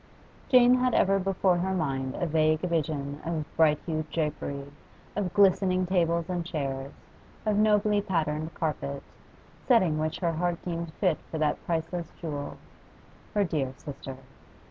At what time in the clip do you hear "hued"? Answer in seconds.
3.85-4.09